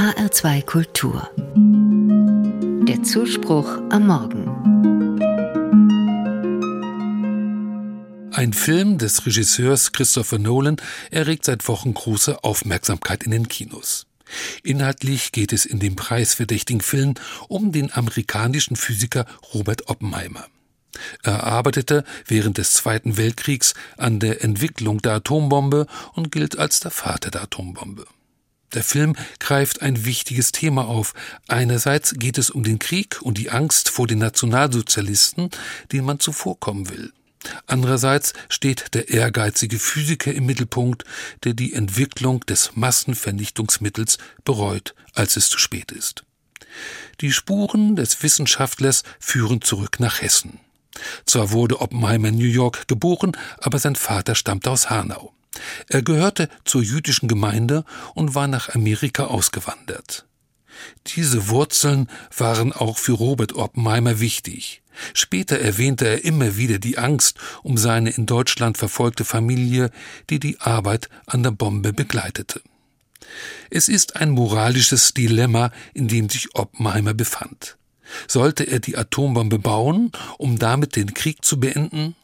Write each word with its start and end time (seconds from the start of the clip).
HR2 0.00 0.62
Kultur. 0.62 1.28
Der 2.88 3.02
Zuspruch 3.02 3.68
am 3.90 4.06
Morgen. 4.06 4.46
Ein 8.32 8.54
Film 8.54 8.96
des 8.96 9.26
Regisseurs 9.26 9.92
Christopher 9.92 10.38
Nolan 10.38 10.78
erregt 11.10 11.44
seit 11.44 11.68
Wochen 11.68 11.92
große 11.92 12.42
Aufmerksamkeit 12.42 13.24
in 13.24 13.32
den 13.32 13.48
Kinos. 13.48 14.06
Inhaltlich 14.62 15.32
geht 15.32 15.52
es 15.52 15.66
in 15.66 15.80
dem 15.80 15.96
preisverdächtigen 15.96 16.80
Film 16.80 17.12
um 17.48 17.70
den 17.70 17.92
amerikanischen 17.92 18.76
Physiker 18.76 19.26
Robert 19.52 19.90
Oppenheimer. 19.90 20.46
Er 21.24 21.44
arbeitete 21.44 22.04
während 22.26 22.56
des 22.56 22.72
Zweiten 22.72 23.18
Weltkriegs 23.18 23.74
an 23.98 24.18
der 24.18 24.42
Entwicklung 24.42 25.02
der 25.02 25.16
Atombombe 25.16 25.86
und 26.14 26.32
gilt 26.32 26.58
als 26.58 26.80
der 26.80 26.90
Vater 26.90 27.30
der 27.30 27.42
Atombombe. 27.42 28.06
Der 28.72 28.84
Film 28.84 29.16
greift 29.40 29.82
ein 29.82 30.04
wichtiges 30.04 30.52
Thema 30.52 30.86
auf. 30.86 31.14
Einerseits 31.48 32.14
geht 32.14 32.38
es 32.38 32.50
um 32.50 32.62
den 32.62 32.78
Krieg 32.78 33.20
und 33.20 33.36
die 33.36 33.50
Angst 33.50 33.88
vor 33.88 34.06
den 34.06 34.18
Nationalsozialisten, 34.18 35.50
denen 35.90 36.06
man 36.06 36.20
zuvorkommen 36.20 36.88
will. 36.88 37.12
Andererseits 37.66 38.32
steht 38.48 38.94
der 38.94 39.08
ehrgeizige 39.08 39.78
Physiker 39.78 40.32
im 40.32 40.46
Mittelpunkt, 40.46 41.04
der 41.44 41.54
die 41.54 41.72
Entwicklung 41.72 42.40
des 42.40 42.72
Massenvernichtungsmittels 42.74 44.18
bereut, 44.44 44.94
als 45.14 45.36
es 45.36 45.48
zu 45.48 45.58
spät 45.58 45.90
ist. 45.90 46.24
Die 47.20 47.32
Spuren 47.32 47.96
des 47.96 48.22
Wissenschaftlers 48.22 49.02
führen 49.18 49.62
zurück 49.62 49.98
nach 49.98 50.20
Hessen. 50.22 50.60
Zwar 51.24 51.50
wurde 51.50 51.80
Oppenheimer 51.80 52.28
in 52.28 52.36
New 52.36 52.44
York 52.44 52.86
geboren, 52.86 53.32
aber 53.58 53.78
sein 53.78 53.96
Vater 53.96 54.34
stammte 54.34 54.70
aus 54.70 54.90
Hanau. 54.90 55.32
Er 55.88 56.02
gehörte 56.02 56.48
zur 56.64 56.82
jüdischen 56.82 57.28
Gemeinde 57.28 57.84
und 58.14 58.34
war 58.34 58.46
nach 58.46 58.68
Amerika 58.74 59.24
ausgewandert. 59.24 60.26
Diese 61.08 61.48
Wurzeln 61.48 62.08
waren 62.36 62.72
auch 62.72 62.98
für 62.98 63.12
Robert 63.12 63.54
Oppenheimer 63.54 64.20
wichtig. 64.20 64.82
Später 65.14 65.58
erwähnte 65.58 66.06
er 66.06 66.24
immer 66.24 66.56
wieder 66.56 66.78
die 66.78 66.98
Angst 66.98 67.38
um 67.62 67.76
seine 67.76 68.10
in 68.10 68.26
Deutschland 68.26 68.78
verfolgte 68.78 69.24
Familie, 69.24 69.90
die 70.28 70.40
die 70.40 70.60
Arbeit 70.60 71.08
an 71.26 71.42
der 71.42 71.52
Bombe 71.52 71.92
begleitete. 71.92 72.60
Es 73.70 73.88
ist 73.88 74.16
ein 74.16 74.30
moralisches 74.30 75.14
Dilemma, 75.14 75.70
in 75.94 76.08
dem 76.08 76.28
sich 76.28 76.54
Oppenheimer 76.54 77.14
befand. 77.14 77.76
Sollte 78.26 78.64
er 78.64 78.80
die 78.80 78.96
Atombombe 78.96 79.58
bauen, 79.58 80.10
um 80.36 80.58
damit 80.58 80.96
den 80.96 81.14
Krieg 81.14 81.44
zu 81.44 81.60
beenden? 81.60 82.16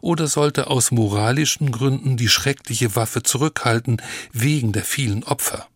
Oder 0.00 0.26
sollte 0.28 0.68
aus 0.68 0.90
moralischen 0.90 1.72
Gründen 1.72 2.16
die 2.16 2.28
schreckliche 2.28 2.94
Waffe 2.96 3.22
zurückhalten 3.22 4.00
wegen 4.32 4.72
der 4.72 4.84
vielen 4.84 5.24
Opfer? 5.24 5.68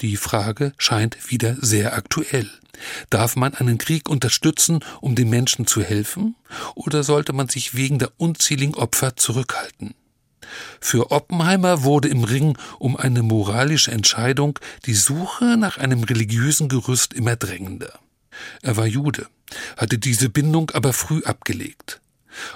Die 0.00 0.16
Frage 0.16 0.72
scheint 0.76 1.30
wieder 1.30 1.56
sehr 1.60 1.94
aktuell. 1.94 2.50
Darf 3.10 3.36
man 3.36 3.54
einen 3.54 3.78
Krieg 3.78 4.08
unterstützen, 4.08 4.80
um 5.00 5.14
den 5.14 5.30
Menschen 5.30 5.66
zu 5.66 5.82
helfen, 5.82 6.34
oder 6.74 7.02
sollte 7.02 7.32
man 7.32 7.48
sich 7.48 7.74
wegen 7.74 7.98
der 7.98 8.12
unzähligen 8.16 8.74
Opfer 8.74 9.16
zurückhalten? 9.16 9.94
Für 10.80 11.10
Oppenheimer 11.10 11.84
wurde 11.84 12.08
im 12.08 12.24
Ring 12.24 12.58
um 12.78 12.96
eine 12.96 13.22
moralische 13.22 13.90
Entscheidung 13.90 14.58
die 14.86 14.94
Suche 14.94 15.56
nach 15.56 15.78
einem 15.78 16.04
religiösen 16.04 16.68
Gerüst 16.68 17.14
immer 17.14 17.36
drängender. 17.36 17.98
Er 18.62 18.76
war 18.76 18.86
Jude, 18.86 19.26
hatte 19.76 19.98
diese 19.98 20.28
Bindung 20.28 20.70
aber 20.70 20.92
früh 20.92 21.22
abgelegt. 21.24 22.00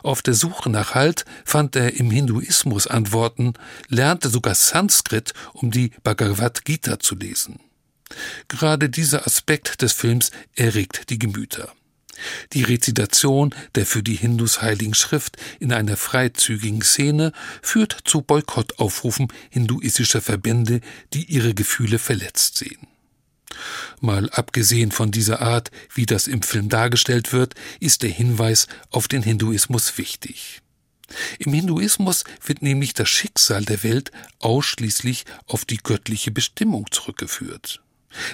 Auf 0.02 0.22
der 0.22 0.34
Suche 0.34 0.70
nach 0.70 0.94
Halt 0.94 1.24
fand 1.44 1.76
er 1.76 1.94
im 1.94 2.10
Hinduismus 2.10 2.86
Antworten, 2.86 3.54
lernte 3.88 4.28
sogar 4.28 4.54
Sanskrit, 4.54 5.32
um 5.52 5.70
die 5.70 5.92
Bhagavad 6.02 6.64
Gita 6.64 6.98
zu 6.98 7.14
lesen. 7.14 7.60
Gerade 8.48 8.88
dieser 8.88 9.26
Aspekt 9.26 9.82
des 9.82 9.92
Films 9.92 10.30
erregt 10.54 11.10
die 11.10 11.18
Gemüter. 11.18 11.72
Die 12.52 12.64
Rezitation 12.64 13.54
der 13.76 13.86
für 13.86 14.02
die 14.02 14.16
Hindus 14.16 14.60
heiligen 14.60 14.94
Schrift 14.94 15.36
in 15.60 15.72
einer 15.72 15.96
freizügigen 15.96 16.82
Szene 16.82 17.32
führt 17.62 17.96
zu 18.04 18.22
Boykottaufrufen 18.22 19.28
hinduistischer 19.50 20.20
Verbände, 20.20 20.80
die 21.12 21.24
ihre 21.24 21.54
Gefühle 21.54 21.98
verletzt 21.98 22.56
sehen. 22.56 22.87
Mal 24.02 24.30
abgesehen 24.30 24.92
von 24.92 25.10
dieser 25.10 25.40
Art, 25.42 25.70
wie 25.94 26.06
das 26.06 26.26
im 26.26 26.42
Film 26.42 26.68
dargestellt 26.68 27.32
wird, 27.32 27.54
ist 27.80 28.02
der 28.02 28.10
Hinweis 28.10 28.66
auf 28.90 29.08
den 29.08 29.22
Hinduismus 29.22 29.98
wichtig. 29.98 30.62
Im 31.38 31.52
Hinduismus 31.52 32.24
wird 32.44 32.62
nämlich 32.62 32.94
das 32.94 33.08
Schicksal 33.08 33.64
der 33.64 33.82
Welt 33.82 34.12
ausschließlich 34.40 35.24
auf 35.46 35.64
die 35.64 35.78
göttliche 35.78 36.30
Bestimmung 36.30 36.86
zurückgeführt. 36.90 37.80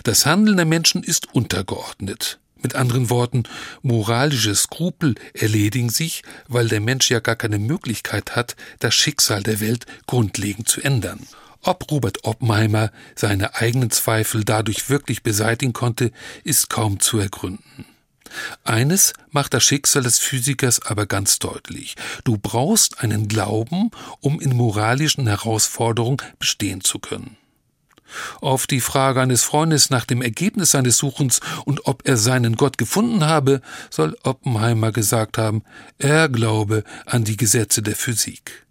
Das 0.03 0.27
Handeln 0.27 0.57
der 0.57 0.67
Menschen 0.67 1.03
ist 1.03 1.35
untergeordnet. 1.35 2.39
Mit 2.65 2.77
anderen 2.77 3.11
Worten, 3.11 3.43
moralische 3.83 4.55
Skrupel 4.55 5.17
erledigen 5.35 5.91
sich, 5.91 6.23
weil 6.49 6.69
der 6.69 6.81
Mensch 6.81 7.11
ja 7.11 7.21
gar 7.21 7.37
keine 7.37 7.59
Möglichkeit 7.59 8.37
hat, 8.37 8.57
das 8.79 8.95
Schicksal 8.95 9.43
der 9.43 9.61
Welt 9.61 9.85
grundlegend 10.07 10.69
zu 10.69 10.81
ändern. 10.81 11.27
Ob 11.67 11.91
Robert 11.91 12.25
Oppenheimer 12.25 12.91
seine 13.17 13.55
eigenen 13.55 13.91
Zweifel 13.91 14.45
dadurch 14.45 14.91
wirklich 14.91 15.23
beseitigen 15.23 15.73
konnte, 15.73 16.13
ist 16.45 16.69
kaum 16.69 17.01
zu 17.01 17.19
ergründen. 17.19 17.87
Eines 18.65 19.15
macht 19.31 19.55
das 19.55 19.65
Schicksal 19.65 20.03
des 20.03 20.19
Physikers 20.19 20.83
aber 20.83 21.07
ganz 21.07 21.39
deutlich. 21.39 21.97
Du 22.25 22.37
brauchst 22.37 23.01
einen 23.01 23.29
Glauben, 23.29 23.91
um 24.21 24.41
in 24.41 24.55
moralischen 24.55 25.27
Herausforderungen 25.27 26.19
bestehen 26.39 26.83
zu 26.83 26.99
können. 26.99 27.39
Auf 28.43 28.67
die 28.67 28.81
Frage 28.81 29.23
eines 29.23 29.43
Freundes 29.43 29.89
nach 29.89 30.05
dem 30.05 30.21
Ergebnis 30.21 30.73
seines 30.73 30.99
Suchens 30.99 31.41
und 31.65 31.87
ob 31.87 32.07
er 32.07 32.19
seinen 32.19 32.57
Gott 32.57 32.77
gefunden 32.77 33.25
habe, 33.25 33.63
soll 33.89 34.17
Oppenheimer 34.23 34.93
gesagt 34.93 35.39
haben, 35.39 35.63
er 35.99 36.29
glaube 36.29 36.85
an 37.07 37.25
die 37.25 37.39
Gesetze 37.39 37.81
der 37.83 37.97
Physik. 37.97 38.64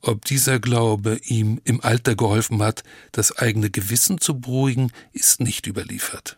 Ob 0.00 0.24
dieser 0.24 0.60
Glaube 0.60 1.18
ihm 1.24 1.60
im 1.64 1.80
Alter 1.80 2.14
geholfen 2.14 2.62
hat, 2.62 2.82
das 3.12 3.36
eigene 3.36 3.70
Gewissen 3.70 4.20
zu 4.20 4.40
beruhigen, 4.40 4.92
ist 5.12 5.40
nicht 5.40 5.66
überliefert. 5.66 6.36